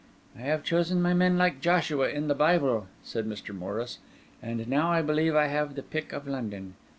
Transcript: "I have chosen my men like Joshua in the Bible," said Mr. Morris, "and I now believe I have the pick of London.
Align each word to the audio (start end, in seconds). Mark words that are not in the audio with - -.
"I 0.35 0.39
have 0.41 0.63
chosen 0.63 0.99
my 0.99 1.13
men 1.13 1.37
like 1.37 1.61
Joshua 1.61 2.09
in 2.09 2.27
the 2.27 2.33
Bible," 2.33 2.87
said 3.03 3.27
Mr. 3.27 3.53
Morris, 3.53 3.99
"and 4.41 4.59
I 4.59 4.65
now 4.67 4.99
believe 5.03 5.35
I 5.35 5.45
have 5.45 5.75
the 5.75 5.83
pick 5.83 6.11
of 6.11 6.27
London. 6.27 6.73